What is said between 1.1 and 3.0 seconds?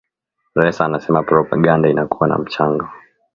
propaganda inakuwa na mchango